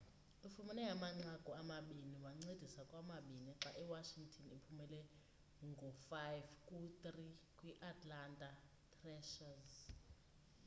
[0.47, 5.11] ufumene amanqaku amabini wancedisa kwamabini xa i washington iphumelele
[5.69, 7.05] ngo-5-3
[7.57, 8.47] kwi-atlanta
[8.93, 9.71] thrashers